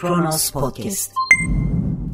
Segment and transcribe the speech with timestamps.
[0.00, 1.12] Kronos Podcast.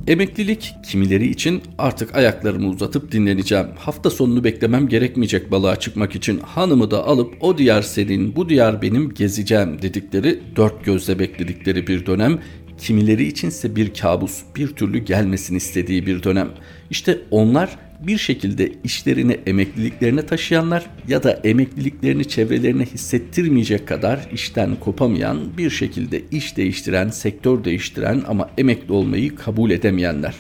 [0.07, 3.67] Emeklilik kimileri için artık ayaklarımı uzatıp dinleneceğim.
[3.79, 8.83] Hafta sonunu beklemem gerekmeyecek balığa çıkmak için hanımı da alıp o diyar senin bu diyar
[8.83, 12.39] benim gezeceğim dedikleri dört gözle bekledikleri bir dönem
[12.79, 16.49] kimileri içinse bir kabus, bir türlü gelmesini istediği bir dönem.
[16.91, 25.59] İşte onlar bir şekilde işlerini emekliliklerine taşıyanlar ya da emekliliklerini çevrelerine hissettirmeyecek kadar işten kopamayan,
[25.59, 30.35] bir şekilde iş değiştiren, sektör değiştiren ama emekli olmayı kabul edemeyenler.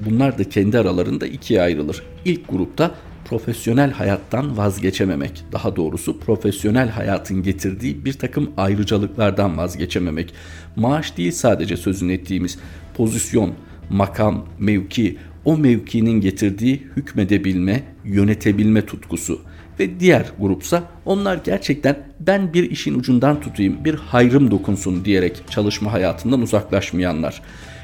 [0.00, 2.02] Bunlar da kendi aralarında ikiye ayrılır.
[2.24, 2.94] İlk grupta
[3.24, 10.34] profesyonel hayattan vazgeçememek, daha doğrusu profesyonel hayatın getirdiği bir takım ayrıcalıklardan vazgeçememek.
[10.76, 12.58] Maaş değil sadece sözünü ettiğimiz
[12.94, 13.54] pozisyon,
[13.90, 19.40] makam, mevki, o mevkinin getirdiği hükmedebilme, yönetebilme tutkusu
[19.80, 25.92] ve diğer grupsa onlar gerçekten ben bir işin ucundan tutayım, bir hayrım dokunsun diyerek çalışma
[25.92, 27.42] hayatından uzaklaşmayanlar.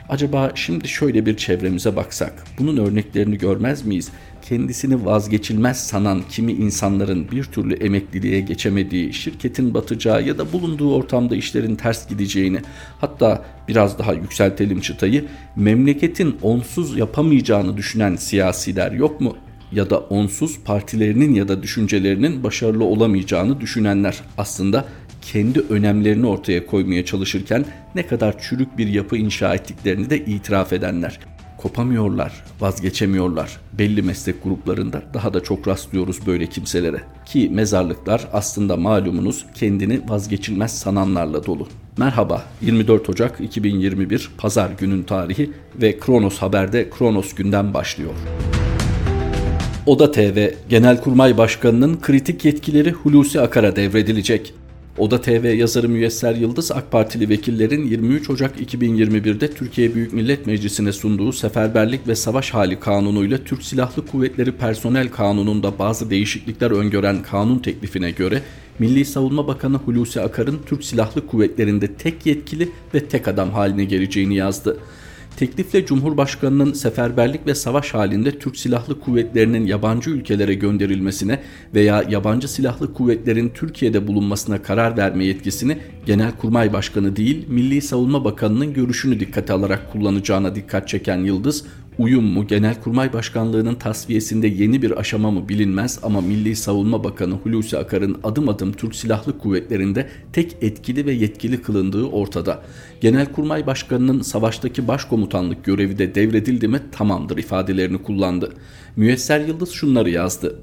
[0.08, 4.10] Acaba şimdi şöyle bir çevremize baksak, bunun örneklerini görmez miyiz?
[4.48, 11.36] Kendisini vazgeçilmez sanan kimi insanların bir türlü emekliliğe geçemediği, şirketin batacağı ya da bulunduğu ortamda
[11.36, 12.58] işlerin ters gideceğini,
[13.00, 15.24] hatta biraz daha yükseltelim çıtayı,
[15.56, 19.36] memleketin onsuz yapamayacağını düşünen siyasiler yok mu?
[19.72, 24.84] Ya da onsuz partilerinin ya da düşüncelerinin başarılı olamayacağını düşünenler aslında
[25.22, 31.20] kendi önemlerini ortaya koymaya çalışırken ne kadar çürük bir yapı inşa ettiklerini de itiraf edenler
[31.58, 33.60] kopamıyorlar, vazgeçemiyorlar.
[33.72, 37.02] Belli meslek gruplarında daha da çok rastlıyoruz böyle kimselere.
[37.26, 41.68] Ki mezarlıklar aslında malumunuz kendini vazgeçilmez sananlarla dolu.
[41.98, 48.14] Merhaba 24 Ocak 2021 Pazar günün tarihi ve Kronos Haber'de Kronos günden başlıyor.
[49.86, 54.54] Oda TV Genelkurmay Başkanı'nın kritik yetkileri Hulusi Akar'a devredilecek.
[54.98, 60.92] Oda TV yazarı Müyesser Yıldız AK Partili vekillerin 23 Ocak 2021'de Türkiye Büyük Millet Meclisi'ne
[60.92, 67.22] sunduğu Seferberlik ve Savaş Hali Kanunu ile Türk Silahlı Kuvvetleri Personel Kanunu'nda bazı değişiklikler öngören
[67.22, 68.42] kanun teklifine göre
[68.78, 74.36] Milli Savunma Bakanı Hulusi Akar'ın Türk Silahlı Kuvvetleri'nde tek yetkili ve tek adam haline geleceğini
[74.36, 74.78] yazdı.
[75.36, 81.42] Teklifle Cumhurbaşkanı'nın seferberlik ve savaş halinde Türk Silahlı Kuvvetleri'nin yabancı ülkelere gönderilmesine
[81.74, 88.72] veya yabancı silahlı kuvvetlerin Türkiye'de bulunmasına karar verme yetkisini Genelkurmay Başkanı değil Milli Savunma Bakanı'nın
[88.74, 91.64] görüşünü dikkate alarak kullanacağına dikkat çeken Yıldız,
[91.98, 97.78] uyum mu Genelkurmay Başkanlığı'nın tasfiyesinde yeni bir aşama mı bilinmez ama Milli Savunma Bakanı Hulusi
[97.78, 102.62] Akar'ın adım adım Türk Silahlı Kuvvetleri'nde tek etkili ve yetkili kılındığı ortada.
[103.00, 108.52] Genelkurmay Başkanı'nın savaştaki başkomutanlık görevi de devredildi mi tamamdır ifadelerini kullandı.
[108.96, 110.60] Müyesser Yıldız şunları yazdı.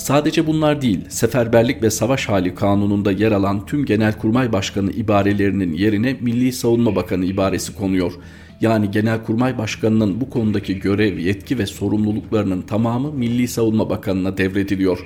[0.00, 6.16] Sadece bunlar değil, seferberlik ve savaş hali kanununda yer alan tüm Genelkurmay Başkanı ibarelerinin yerine
[6.20, 8.12] Milli Savunma Bakanı ibaresi konuyor
[8.60, 14.98] yani Genelkurmay Başkanı'nın bu konudaki görev, yetki ve sorumluluklarının tamamı Milli Savunma Bakanı'na devrediliyor.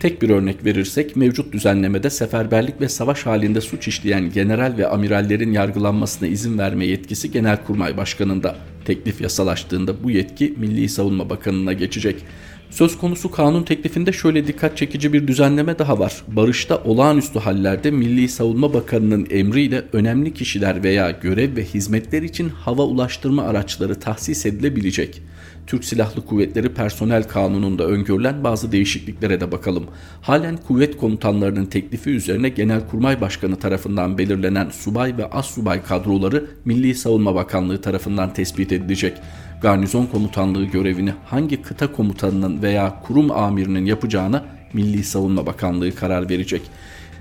[0.00, 5.52] Tek bir örnek verirsek mevcut düzenlemede seferberlik ve savaş halinde suç işleyen general ve amirallerin
[5.52, 8.56] yargılanmasına izin verme yetkisi Genelkurmay Başkanı'nda.
[8.84, 12.24] Teklif yasalaştığında bu yetki Milli Savunma Bakanı'na geçecek.
[12.72, 16.22] Söz konusu kanun teklifinde şöyle dikkat çekici bir düzenleme daha var.
[16.28, 22.82] Barışta olağanüstü hallerde Milli Savunma Bakanı'nın emriyle önemli kişiler veya görev ve hizmetler için hava
[22.82, 25.22] ulaştırma araçları tahsis edilebilecek.
[25.66, 29.86] Türk Silahlı Kuvvetleri Personel Kanunu'nda öngörülen bazı değişikliklere de bakalım.
[30.22, 36.94] Halen kuvvet komutanlarının teklifi üzerine Genelkurmay Başkanı tarafından belirlenen subay ve as subay kadroları Milli
[36.94, 39.14] Savunma Bakanlığı tarafından tespit edilecek
[39.62, 46.62] garnizon komutanlığı görevini hangi kıta komutanının veya kurum amirinin yapacağına Milli Savunma Bakanlığı karar verecek.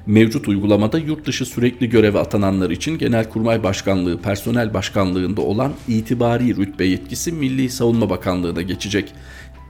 [0.06, 6.86] Mevcut uygulamada yurt dışı sürekli göreve atananlar için Genelkurmay Başkanlığı Personel Başkanlığında olan itibari rütbe
[6.86, 9.14] yetkisi Milli Savunma Bakanlığı'na geçecek.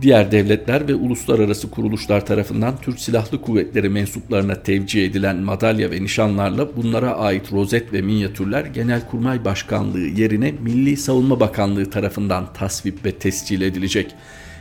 [0.02, 6.76] Diğer devletler ve uluslararası kuruluşlar tarafından Türk Silahlı Kuvvetleri mensuplarına tevcih edilen madalya ve nişanlarla
[6.76, 13.62] bunlara ait rozet ve minyatürler Genelkurmay Başkanlığı yerine Milli Savunma Bakanlığı tarafından tasvip ve tescil
[13.62, 14.16] edilecek.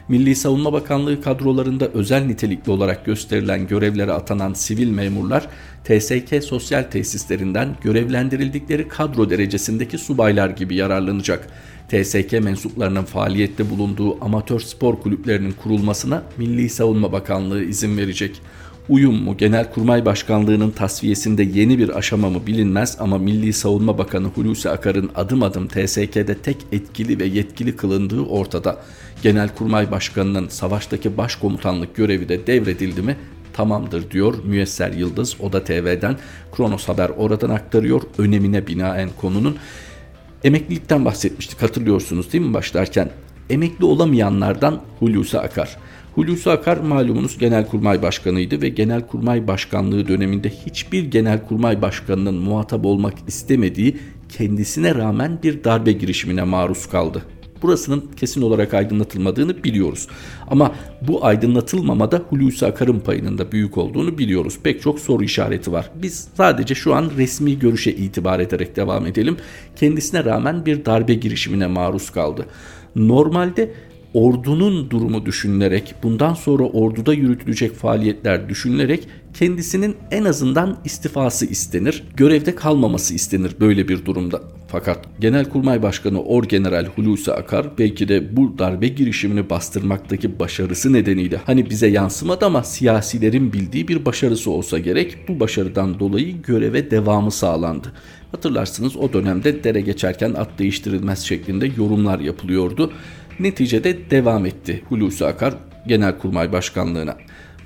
[0.08, 5.46] Milli Savunma Bakanlığı kadrolarında özel nitelikli olarak gösterilen görevlere atanan sivil memurlar
[5.84, 11.46] TSK sosyal tesislerinden görevlendirildikleri kadro derecesindeki subaylar gibi yararlanacak.
[11.90, 18.42] TSK mensuplarının faaliyette bulunduğu amatör spor kulüplerinin kurulmasına Milli Savunma Bakanlığı izin verecek.
[18.88, 24.70] Uyum mu Genelkurmay Başkanlığı'nın tasfiyesinde yeni bir aşama mı bilinmez ama Milli Savunma Bakanı Hulusi
[24.70, 28.78] Akar'ın adım adım TSK'de tek etkili ve yetkili kılındığı ortada.
[29.22, 33.16] Genelkurmay Başkanı'nın savaştaki başkomutanlık görevi de devredildi mi
[33.52, 36.16] tamamdır diyor Müyesser Yıldız Oda TV'den
[36.56, 39.56] Kronos Haber oradan aktarıyor önemine binaen konunun.
[40.44, 43.10] Emeklilikten bahsetmiştik hatırlıyorsunuz değil mi başlarken?
[43.50, 45.76] Emekli olamayanlardan Hulusi Akar.
[46.14, 53.96] Hulusi Akar malumunuz Genelkurmay Başkanıydı ve Genelkurmay Başkanlığı döneminde hiçbir Genelkurmay Başkanının muhatap olmak istemediği
[54.28, 57.22] kendisine rağmen bir darbe girişimine maruz kaldı.
[57.62, 60.08] Burasının kesin olarak aydınlatılmadığını biliyoruz.
[60.48, 64.58] Ama bu aydınlatılmamada Hulusi Akar'ın payının da büyük olduğunu biliyoruz.
[64.62, 65.90] Pek çok soru işareti var.
[65.94, 69.36] Biz sadece şu an resmi görüşe itibar ederek devam edelim.
[69.76, 72.46] Kendisine rağmen bir darbe girişimine maruz kaldı.
[72.96, 73.74] Normalde
[74.14, 82.54] ordunun durumu düşünülerek, bundan sonra orduda yürütülecek faaliyetler düşünülerek kendisinin en azından istifası istenir, görevde
[82.54, 84.42] kalmaması istenir böyle bir durumda.
[84.68, 91.70] Fakat Genelkurmay Başkanı Orgeneral Hulusi Akar belki de bu darbe girişimini bastırmaktaki başarısı nedeniyle hani
[91.70, 97.92] bize yansımadı ama siyasilerin bildiği bir başarısı olsa gerek bu başarıdan dolayı göreve devamı sağlandı.
[98.32, 102.92] Hatırlarsınız o dönemde dere geçerken at değiştirilmez şeklinde yorumlar yapılıyordu.
[103.40, 105.54] Neticede devam etti Hulusi Akar
[105.87, 107.16] Genelkurmay Başkanlığına.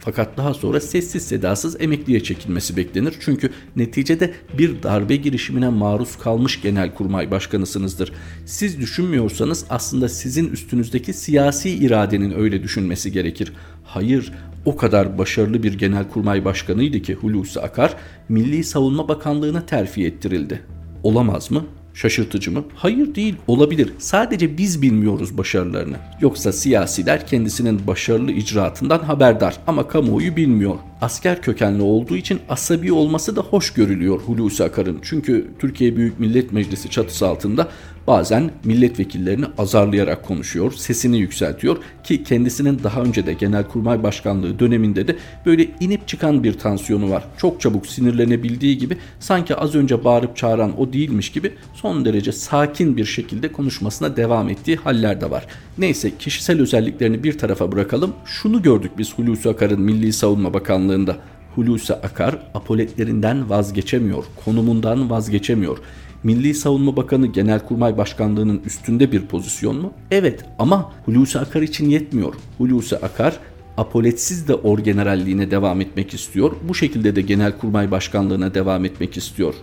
[0.00, 3.14] Fakat daha sonra sessiz sedasız emekliye çekilmesi beklenir.
[3.20, 8.12] Çünkü neticede bir darbe girişimine maruz kalmış genelkurmay başkanısınızdır.
[8.46, 13.52] Siz düşünmüyorsanız aslında sizin üstünüzdeki siyasi iradenin öyle düşünmesi gerekir.
[13.84, 14.32] Hayır,
[14.64, 17.96] o kadar başarılı bir genelkurmay başkanıydı ki Hulusi Akar
[18.28, 20.60] Milli Savunma Bakanlığı'na terfi ettirildi.
[21.02, 21.64] Olamaz mı?
[21.94, 22.64] Şaşırtıcı mı?
[22.74, 23.92] Hayır değil, olabilir.
[23.98, 25.96] Sadece biz bilmiyoruz başarılarını.
[26.20, 30.74] Yoksa siyasiler kendisinin başarılı icraatından haberdar ama kamuoyu bilmiyor.
[31.04, 34.98] Asker kökenli olduğu için asabi olması da hoş görülüyor Hulusi Akar'ın.
[35.02, 37.68] Çünkü Türkiye Büyük Millet Meclisi çatısı altında
[38.06, 45.16] bazen milletvekillerini azarlayarak konuşuyor, sesini yükseltiyor ki kendisinin daha önce de Genelkurmay Başkanlığı döneminde de
[45.46, 47.24] böyle inip çıkan bir tansiyonu var.
[47.38, 52.96] Çok çabuk sinirlenebildiği gibi sanki az önce bağırıp çağıran o değilmiş gibi son derece sakin
[52.96, 55.46] bir şekilde konuşmasına devam ettiği haller de var.
[55.78, 58.12] Neyse kişisel özelliklerini bir tarafa bırakalım.
[58.24, 60.52] Şunu gördük biz Hulusi Akar'ın Milli Savunma
[60.94, 61.16] Bakanlığı'nda.
[61.54, 65.78] Hulusi Akar apoletlerinden vazgeçemiyor, konumundan vazgeçemiyor.
[66.22, 69.92] Milli Savunma Bakanı Genelkurmay Başkanlığı'nın üstünde bir pozisyon mu?
[70.10, 72.34] Evet ama Hulusi Akar için yetmiyor.
[72.58, 73.38] Hulusi Akar
[73.76, 76.52] apoletsiz de orgeneralliğine devam etmek istiyor.
[76.68, 79.54] Bu şekilde de Genelkurmay Başkanlığı'na devam etmek istiyor.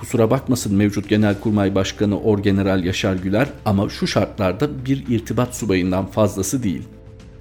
[0.00, 6.62] Kusura bakmasın mevcut Genelkurmay Başkanı Orgeneral Yaşar Güler ama şu şartlarda bir irtibat subayından fazlası
[6.62, 6.82] değil.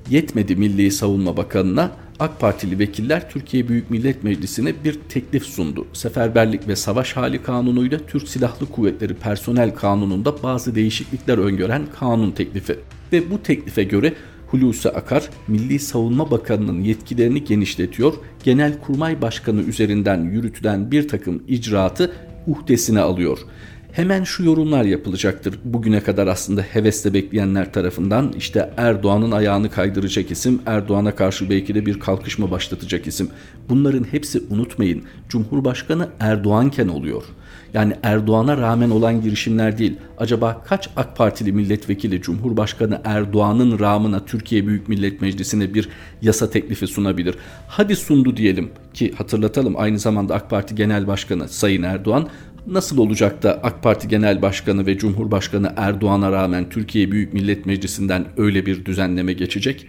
[0.09, 1.91] Yetmedi Milli Savunma Bakanı'na
[2.21, 5.87] AK Partili vekiller Türkiye Büyük Millet Meclisi'ne bir teklif sundu.
[5.93, 12.79] Seferberlik ve Savaş Hali Kanunu'yla Türk Silahlı Kuvvetleri Personel Kanunu'nda bazı değişiklikler öngören kanun teklifi.
[13.13, 14.13] Ve bu teklife göre
[14.47, 18.13] Hulusi Akar, Milli Savunma Bakanı'nın yetkilerini genişletiyor,
[18.43, 22.11] Genelkurmay Başkanı üzerinden yürütülen bir takım icraatı
[22.47, 23.39] uhdesine alıyor.
[23.91, 25.59] Hemen şu yorumlar yapılacaktır.
[25.63, 31.85] Bugüne kadar aslında hevesle bekleyenler tarafından işte Erdoğan'ın ayağını kaydıracak isim, Erdoğan'a karşı belki de
[31.85, 33.29] bir kalkışma başlatacak isim.
[33.69, 37.23] Bunların hepsi unutmayın Cumhurbaşkanı Erdoğanken oluyor.
[37.73, 39.97] Yani Erdoğan'a rağmen olan girişimler değil.
[40.17, 45.89] Acaba kaç AK Partili milletvekili Cumhurbaşkanı Erdoğan'ın rağmına Türkiye Büyük Millet Meclisi'ne bir
[46.21, 47.35] yasa teklifi sunabilir?
[47.67, 52.29] Hadi sundu diyelim ki hatırlatalım aynı zamanda AK Parti Genel Başkanı Sayın Erdoğan
[52.67, 58.25] Nasıl olacak da AK Parti Genel Başkanı ve Cumhurbaşkanı Erdoğan'a rağmen Türkiye Büyük Millet Meclisi'nden
[58.37, 59.87] öyle bir düzenleme geçecek?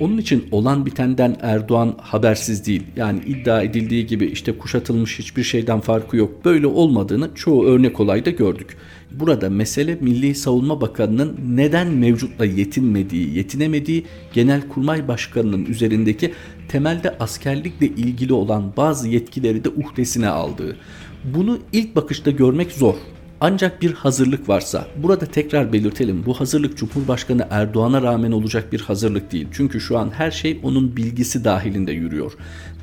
[0.00, 2.82] Onun için olan bitenden Erdoğan habersiz değil.
[2.96, 6.44] Yani iddia edildiği gibi işte kuşatılmış hiçbir şeyden farkı yok.
[6.44, 8.76] Böyle olmadığını çoğu örnek olayda gördük.
[9.10, 16.32] Burada mesele Milli Savunma Bakanı'nın neden mevcutla yetinmediği, yetinemediği Genelkurmay Başkanı'nın üzerindeki
[16.68, 20.76] temelde askerlikle ilgili olan bazı yetkileri de uhdesine aldığı.
[21.24, 22.94] Bunu ilk bakışta görmek zor.
[23.40, 29.32] Ancak bir hazırlık varsa, burada tekrar belirtelim bu hazırlık Cumhurbaşkanı Erdoğan'a rağmen olacak bir hazırlık
[29.32, 29.48] değil.
[29.52, 32.32] Çünkü şu an her şey onun bilgisi dahilinde yürüyor.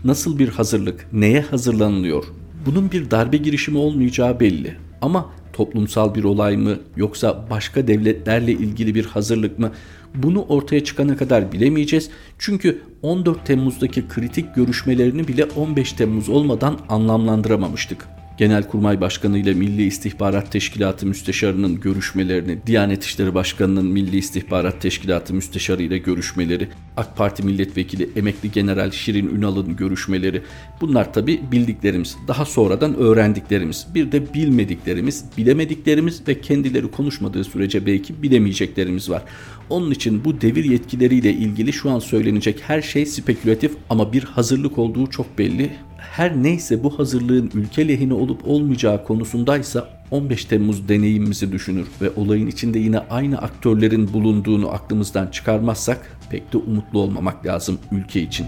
[0.03, 2.25] Nasıl bir hazırlık, neye hazırlanılıyor?
[2.65, 4.75] Bunun bir darbe girişimi olmayacağı belli.
[5.01, 9.71] Ama toplumsal bir olay mı yoksa başka devletlerle ilgili bir hazırlık mı?
[10.15, 12.09] Bunu ortaya çıkana kadar bilemeyeceğiz.
[12.39, 18.07] Çünkü 14 Temmuz'daki kritik görüşmelerini bile 15 Temmuz olmadan anlamlandıramamıştık.
[18.37, 25.83] Genelkurmay Başkanı ile Milli İstihbarat Teşkilatı Müsteşarı'nın görüşmelerini, Diyanet İşleri Başkanı'nın Milli İstihbarat Teşkilatı Müsteşarı
[25.83, 26.67] ile görüşmeleri,
[26.97, 30.41] AK Parti Milletvekili Emekli General Şirin Ünal'ın görüşmeleri
[30.81, 38.23] bunlar tabi bildiklerimiz, daha sonradan öğrendiklerimiz, bir de bilmediklerimiz, bilemediklerimiz ve kendileri konuşmadığı sürece belki
[38.23, 39.23] bilemeyeceklerimiz var.
[39.69, 44.77] Onun için bu devir yetkileriyle ilgili şu an söylenecek her şey spekülatif ama bir hazırlık
[44.77, 51.51] olduğu çok belli her neyse bu hazırlığın ülke lehine olup olmayacağı konusundaysa 15 Temmuz deneyimimizi
[51.51, 57.79] düşünür ve olayın içinde yine aynı aktörlerin bulunduğunu aklımızdan çıkarmazsak pek de umutlu olmamak lazım
[57.91, 58.45] ülke için.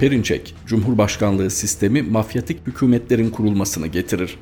[0.00, 4.38] Perinçek, Cumhurbaşkanlığı sistemi mafyatik hükümetlerin kurulmasını getirir.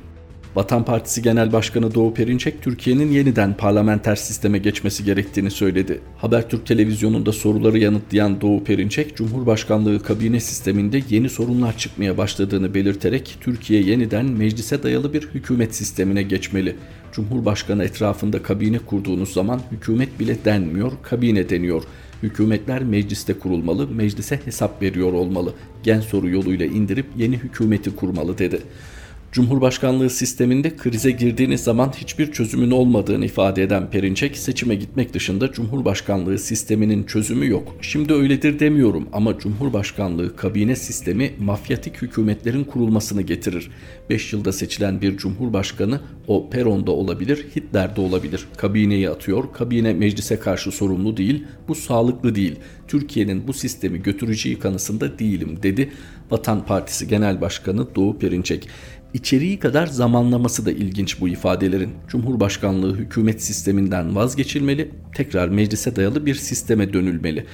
[0.55, 5.99] Vatan Partisi Genel Başkanı Doğu Perinçek, Türkiye'nin yeniden parlamenter sisteme geçmesi gerektiğini söyledi.
[6.17, 13.81] Habertürk televizyonunda soruları yanıtlayan Doğu Perinçek, Cumhurbaşkanlığı kabine sisteminde yeni sorunlar çıkmaya başladığını belirterek Türkiye
[13.81, 16.75] yeniden meclise dayalı bir hükümet sistemine geçmeli.
[17.11, 21.83] Cumhurbaşkanı etrafında kabine kurduğunuz zaman hükümet bile denmiyor, kabine deniyor.
[22.23, 25.53] Hükümetler mecliste kurulmalı, meclise hesap veriyor olmalı.
[25.83, 28.61] Gen soru yoluyla indirip yeni hükümeti kurmalı dedi.
[29.31, 36.39] Cumhurbaşkanlığı sisteminde krize girdiğiniz zaman hiçbir çözümün olmadığını ifade eden Perinçek, seçime gitmek dışında Cumhurbaşkanlığı
[36.39, 37.75] sisteminin çözümü yok.
[37.81, 43.71] Şimdi öyledir demiyorum ama Cumhurbaşkanlığı kabine sistemi mafyatik hükümetlerin kurulmasını getirir.
[44.09, 48.47] 5 yılda seçilen bir cumhurbaşkanı o peronda olabilir, Hitler'de olabilir.
[48.57, 52.55] Kabineyi atıyor, kabine meclise karşı sorumlu değil, bu sağlıklı değil.
[52.87, 55.91] Türkiye'nin bu sistemi götüreceği kanısında değilim dedi
[56.31, 58.67] Vatan Partisi Genel Başkanı Doğu Perinçek.
[59.13, 61.89] İçeriği kadar zamanlaması da ilginç bu ifadelerin.
[62.07, 67.45] Cumhurbaşkanlığı hükümet sisteminden vazgeçilmeli, tekrar meclise dayalı bir sisteme dönülmeli.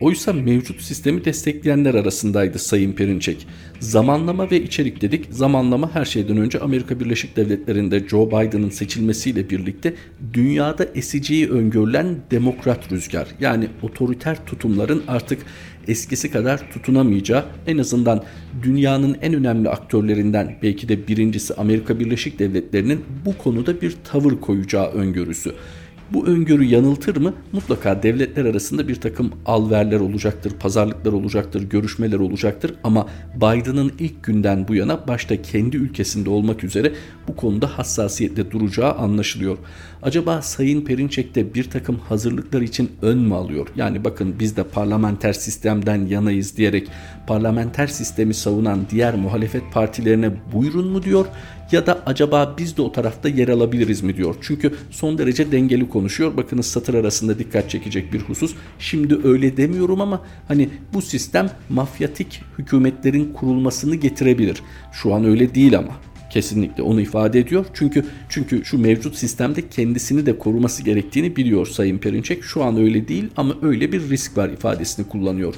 [0.00, 3.46] Oysa mevcut sistemi destekleyenler arasındaydı Sayın Perinçek.
[3.80, 5.26] Zamanlama ve içerik dedik.
[5.30, 9.94] Zamanlama her şeyden önce Amerika Birleşik Devletleri'nde Joe Biden'ın seçilmesiyle birlikte
[10.32, 15.38] dünyada eseceği öngörülen demokrat rüzgar yani otoriter tutumların artık
[15.88, 18.22] eskisi kadar tutunamayacağı en azından
[18.62, 24.86] dünyanın en önemli aktörlerinden belki de birincisi Amerika Birleşik Devletleri'nin bu konuda bir tavır koyacağı
[24.86, 25.52] öngörüsü.
[26.14, 27.34] Bu öngörü yanıltır mı?
[27.52, 34.68] Mutlaka devletler arasında bir takım alverler olacaktır, pazarlıklar olacaktır, görüşmeler olacaktır ama Biden'ın ilk günden
[34.68, 36.92] bu yana başta kendi ülkesinde olmak üzere
[37.28, 39.58] bu konuda hassasiyetle duracağı anlaşılıyor.
[40.02, 43.66] Acaba Sayın Perinçek bir takım hazırlıklar için ön mü alıyor?
[43.76, 46.88] Yani bakın biz de parlamenter sistemden yanayız diyerek
[47.26, 51.26] parlamenter sistemi savunan diğer muhalefet partilerine buyurun mu diyor
[51.72, 54.34] ya da acaba biz de o tarafta yer alabiliriz mi diyor.
[54.40, 56.36] Çünkü son derece dengeli konuşuyor.
[56.36, 58.54] Bakınız satır arasında dikkat çekecek bir husus.
[58.78, 64.62] Şimdi öyle demiyorum ama hani bu sistem mafyatik hükümetlerin kurulmasını getirebilir.
[64.92, 65.92] Şu an öyle değil ama
[66.32, 67.66] kesinlikle onu ifade ediyor.
[67.74, 72.44] Çünkü çünkü şu mevcut sistemde kendisini de koruması gerektiğini biliyor Sayın Perinçek.
[72.44, 75.54] Şu an öyle değil ama öyle bir risk var ifadesini kullanıyor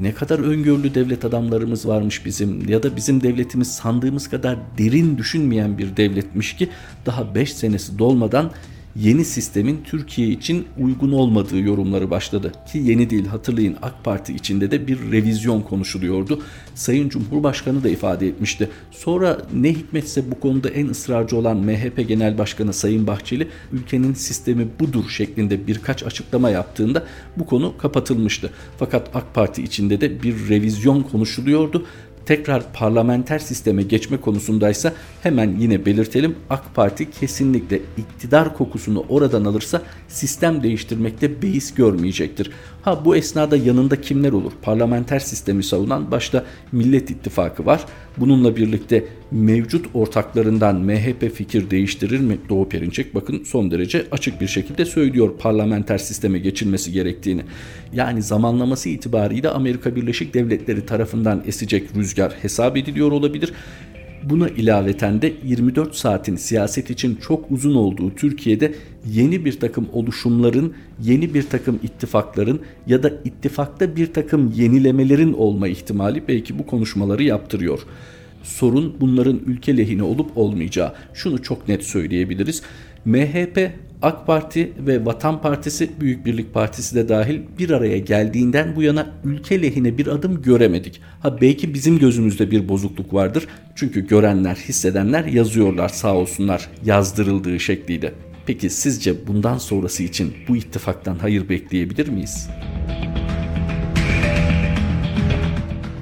[0.00, 5.78] ne kadar öngörülü devlet adamlarımız varmış bizim ya da bizim devletimiz sandığımız kadar derin düşünmeyen
[5.78, 6.68] bir devletmiş ki
[7.06, 8.50] daha 5 senesi dolmadan
[8.96, 12.52] yeni sistemin Türkiye için uygun olmadığı yorumları başladı.
[12.72, 16.42] Ki yeni değil hatırlayın AK Parti içinde de bir revizyon konuşuluyordu.
[16.74, 18.70] Sayın Cumhurbaşkanı da ifade etmişti.
[18.90, 24.68] Sonra ne hikmetse bu konuda en ısrarcı olan MHP Genel Başkanı Sayın Bahçeli ülkenin sistemi
[24.80, 28.50] budur şeklinde birkaç açıklama yaptığında bu konu kapatılmıştı.
[28.78, 31.86] Fakat AK Parti içinde de bir revizyon konuşuluyordu
[32.28, 34.92] tekrar parlamenter sisteme geçme konusundaysa
[35.22, 42.50] hemen yine belirtelim AK Parti kesinlikle iktidar kokusunu oradan alırsa sistem değiştirmekte beis görmeyecektir.
[42.82, 44.52] Ha bu esnada yanında kimler olur?
[44.62, 47.84] Parlamenter sistemi savunan başta Millet İttifakı var.
[48.16, 52.38] Bununla birlikte mevcut ortaklarından MHP fikir değiştirir mi?
[52.48, 57.42] Doğu Perinçek bakın son derece açık bir şekilde söylüyor parlamenter sisteme geçilmesi gerektiğini.
[57.92, 63.52] Yani zamanlaması itibariyle Amerika Birleşik Devletleri tarafından esecek rüzgar hesap ediliyor olabilir.
[64.22, 68.74] Buna ilaveten de 24 saatin siyaset için çok uzun olduğu Türkiye'de
[69.06, 75.68] yeni bir takım oluşumların, yeni bir takım ittifakların ya da ittifakta bir takım yenilemelerin olma
[75.68, 77.80] ihtimali belki bu konuşmaları yaptırıyor.
[78.42, 80.92] Sorun bunların ülke lehine olup olmayacağı.
[81.14, 82.62] Şunu çok net söyleyebiliriz.
[83.08, 83.70] MHP
[84.02, 89.10] AK Parti ve Vatan Partisi Büyük Birlik Partisi de dahil bir araya geldiğinden bu yana
[89.24, 91.00] ülke lehine bir adım göremedik.
[91.20, 93.46] Ha belki bizim gözümüzde bir bozukluk vardır.
[93.74, 98.12] Çünkü görenler, hissedenler yazıyorlar sağ olsunlar yazdırıldığı şekliyle.
[98.46, 102.48] Peki sizce bundan sonrası için bu ittifaktan hayır bekleyebilir miyiz?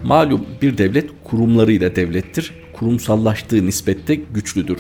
[0.05, 2.53] Malum bir devlet kurumlarıyla devlettir.
[2.73, 4.79] Kurumsallaştığı nispette güçlüdür.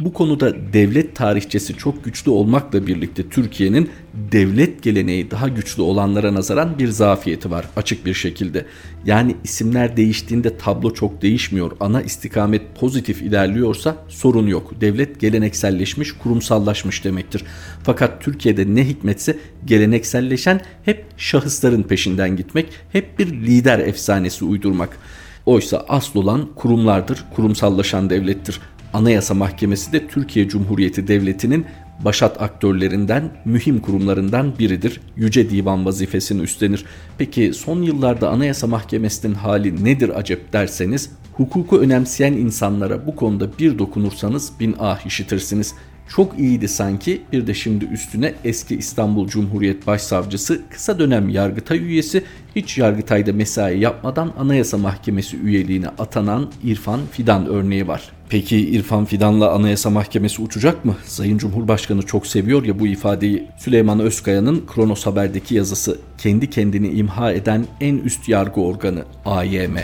[0.00, 3.90] Bu konuda devlet tarihçesi çok güçlü olmakla birlikte Türkiye'nin
[4.32, 8.66] devlet geleneği daha güçlü olanlara nazaran bir zafiyeti var açık bir şekilde.
[9.06, 11.70] Yani isimler değiştiğinde tablo çok değişmiyor.
[11.80, 14.80] Ana istikamet pozitif ilerliyorsa sorun yok.
[14.80, 17.44] Devlet gelenekselleşmiş, kurumsallaşmış demektir.
[17.82, 24.98] Fakat Türkiye'de ne hikmetse gelenekselleşen hep şahısların peşinden gitmek, hep bir lider efsanesi uydurmak.
[25.46, 28.60] Oysa asıl olan kurumlardır, kurumsallaşan devlettir.
[28.92, 31.66] Anayasa Mahkemesi de Türkiye Cumhuriyeti Devleti'nin
[32.04, 35.00] başat aktörlerinden, mühim kurumlarından biridir.
[35.16, 36.84] Yüce Divan vazifesini üstlenir.
[37.18, 43.78] Peki son yıllarda Anayasa Mahkemesi'nin hali nedir acep derseniz, hukuku önemseyen insanlara bu konuda bir
[43.78, 45.74] dokunursanız bin ah işitirsiniz.
[46.08, 52.24] Çok iyiydi sanki bir de şimdi üstüne eski İstanbul Cumhuriyet Başsavcısı kısa dönem Yargıtay üyesi
[52.56, 58.17] hiç Yargıtay'da mesai yapmadan Anayasa Mahkemesi üyeliğine atanan İrfan Fidan örneği var.
[58.30, 60.96] Peki İrfan Fidan'la Anayasa Mahkemesi uçacak mı?
[61.04, 63.46] Sayın Cumhurbaşkanı çok seviyor ya bu ifadeyi.
[63.58, 69.76] Süleyman Özkaya'nın Kronos Haber'deki yazısı kendi kendini imha eden en üst yargı organı AYM.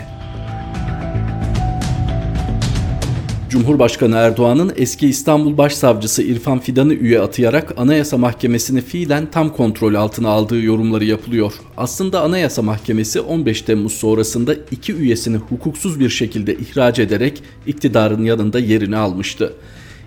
[3.49, 10.29] Cumhurbaşkanı Erdoğan'ın eski İstanbul Başsavcısı İrfan Fidan'ı üye atayarak Anayasa Mahkemesi'ni fiilen tam kontrol altına
[10.29, 11.53] aldığı yorumları yapılıyor.
[11.77, 18.59] Aslında Anayasa Mahkemesi 15 Temmuz sonrasında iki üyesini hukuksuz bir şekilde ihraç ederek iktidarın yanında
[18.59, 19.53] yerini almıştı.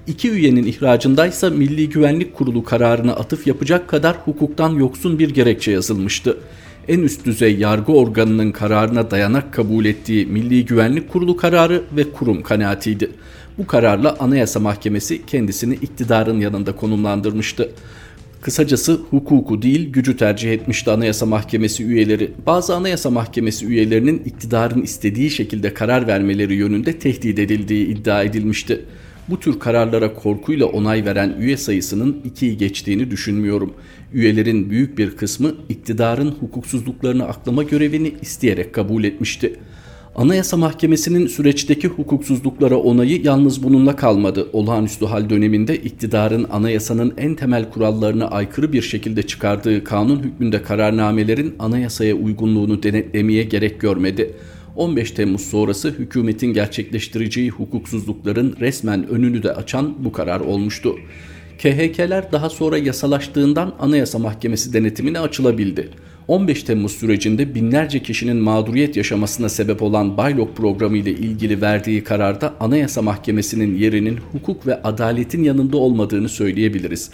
[0.07, 6.37] İki üyenin ihracındaysa Milli Güvenlik Kurulu kararına atıf yapacak kadar hukuktan yoksun bir gerekçe yazılmıştı
[6.89, 12.43] en üst düzey yargı organının kararına dayanak kabul ettiği Milli Güvenlik Kurulu kararı ve kurum
[12.43, 13.11] kanaatiydi.
[13.59, 17.71] Bu kararla Anayasa Mahkemesi kendisini iktidarın yanında konumlandırmıştı.
[18.41, 22.31] Kısacası hukuku değil gücü tercih etmişti Anayasa Mahkemesi üyeleri.
[22.47, 28.85] Bazı Anayasa Mahkemesi üyelerinin iktidarın istediği şekilde karar vermeleri yönünde tehdit edildiği iddia edilmişti.
[29.31, 33.75] Bu tür kararlara korkuyla onay veren üye sayısının ikiyi geçtiğini düşünmüyorum.
[34.13, 39.55] Üyelerin büyük bir kısmı iktidarın hukuksuzluklarını aklama görevini isteyerek kabul etmişti.
[40.17, 44.49] Anayasa Mahkemesi'nin süreçteki hukuksuzluklara onayı yalnız bununla kalmadı.
[44.53, 51.55] Olağanüstü hal döneminde iktidarın anayasanın en temel kurallarına aykırı bir şekilde çıkardığı kanun hükmünde kararnamelerin
[51.59, 54.35] anayasaya uygunluğunu denetlemeye gerek görmedi.
[54.79, 60.97] 15 Temmuz sonrası hükümetin gerçekleştireceği hukuksuzlukların resmen önünü de açan bu karar olmuştu.
[61.59, 65.89] KHK'ler daha sonra yasalaştığından Anayasa Mahkemesi denetimine açılabildi.
[66.29, 72.55] 15 Temmuz sürecinde binlerce kişinin mağduriyet yaşamasına sebep olan Baylok programı ile ilgili verdiği kararda
[72.61, 77.11] Anayasa Mahkemesi'nin yerinin hukuk ve adaletin yanında olmadığını söyleyebiliriz.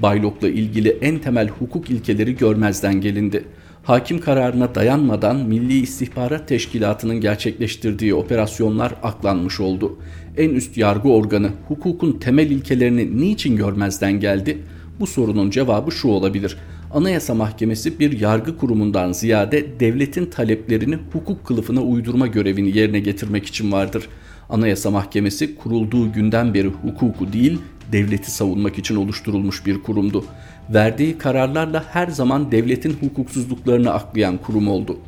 [0.00, 3.44] Baylok'la ilgili en temel hukuk ilkeleri görmezden gelindi.
[3.86, 9.98] Hakim kararına dayanmadan Milli İstihbarat Teşkilatı'nın gerçekleştirdiği operasyonlar aklanmış oldu.
[10.36, 14.58] En üst yargı organı hukukun temel ilkelerini niçin görmezden geldi?
[15.00, 16.56] Bu sorunun cevabı şu olabilir.
[16.94, 23.72] Anayasa Mahkemesi bir yargı kurumundan ziyade devletin taleplerini hukuk kılıfına uydurma görevini yerine getirmek için
[23.72, 24.08] vardır.
[24.48, 27.58] Anayasa Mahkemesi kurulduğu günden beri hukuku değil,
[27.92, 30.24] devleti savunmak için oluşturulmuş bir kurumdu.
[30.70, 34.98] Verdiği kararlarla her zaman devletin hukuksuzluklarını aklayan kurum oldu.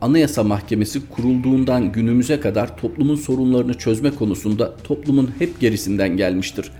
[0.00, 6.70] Anayasa Mahkemesi kurulduğundan günümüze kadar toplumun sorunlarını çözme konusunda toplumun hep gerisinden gelmiştir.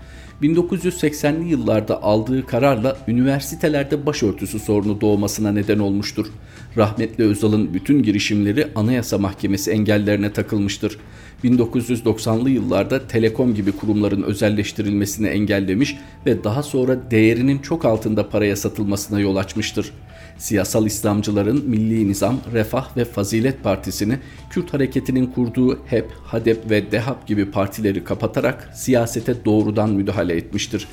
[0.41, 6.27] 1980'li yıllarda aldığı kararla üniversitelerde başörtüsü sorunu doğmasına neden olmuştur.
[6.77, 10.97] Rahmetli Özal'ın bütün girişimleri Anayasa Mahkemesi engellerine takılmıştır.
[11.43, 19.19] 1990'lı yıllarda Telekom gibi kurumların özelleştirilmesini engellemiş ve daha sonra değerinin çok altında paraya satılmasına
[19.19, 19.91] yol açmıştır.
[20.37, 27.27] Siyasal İslamcıların Milli Nizam, Refah ve Fazilet Partisi'ni Kürt hareketinin kurduğu HEP, HADEP ve DEHAP
[27.27, 30.87] gibi partileri kapatarak siyasete doğrudan müdahale etmiştir.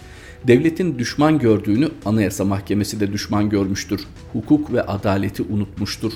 [0.48, 4.00] Devletin düşman gördüğünü Anayasa Mahkemesi de düşman görmüştür.
[4.32, 6.12] Hukuk ve adaleti unutmuştur.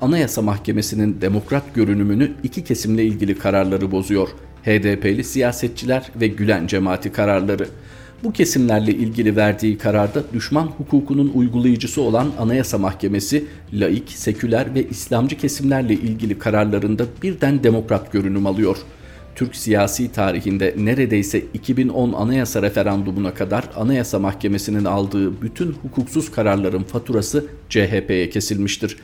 [0.00, 4.28] Anayasa Mahkemesi'nin demokrat görünümünü iki kesimle ilgili kararları bozuyor.
[4.64, 7.68] HDP'li siyasetçiler ve Gülen cemaati kararları.
[8.24, 15.36] Bu kesimlerle ilgili verdiği kararda düşman hukukunun uygulayıcısı olan Anayasa Mahkemesi, laik, seküler ve İslamcı
[15.38, 18.76] kesimlerle ilgili kararlarında birden demokrat görünüm alıyor.
[19.34, 27.46] Türk siyasi tarihinde neredeyse 2010 anayasa referandumuna kadar Anayasa Mahkemesi'nin aldığı bütün hukuksuz kararların faturası
[27.68, 28.96] CHP'ye kesilmiştir.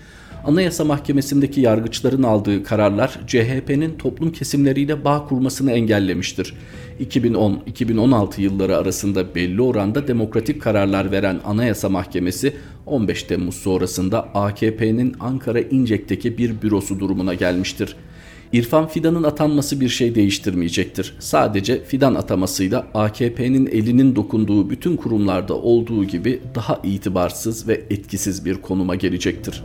[0.47, 6.55] Anayasa Mahkemesi'ndeki yargıçların aldığı kararlar CHP'nin toplum kesimleriyle bağ kurmasını engellemiştir.
[7.01, 15.61] 2010-2016 yılları arasında belli oranda demokratik kararlar veren Anayasa Mahkemesi 15 Temmuz sonrasında AKP'nin Ankara
[15.61, 17.97] İncek'teki bir bürosu durumuna gelmiştir.
[18.53, 21.15] İrfan Fidan'ın atanması bir şey değiştirmeyecektir.
[21.19, 28.55] Sadece Fidan atamasıyla AKP'nin elinin dokunduğu bütün kurumlarda olduğu gibi daha itibarsız ve etkisiz bir
[28.55, 29.63] konuma gelecektir.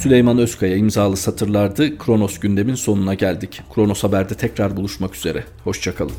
[0.00, 1.98] Süleyman Özkaya imzalı satırlardı.
[1.98, 3.62] Kronos gündemin sonuna geldik.
[3.74, 5.44] Kronos Haber'de tekrar buluşmak üzere.
[5.64, 6.12] Hoşçakalın.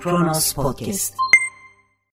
[0.00, 1.14] Kronos Podcast